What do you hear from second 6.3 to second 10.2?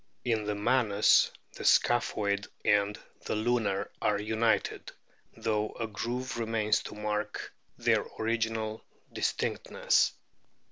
remains to mark their original dis tinctness.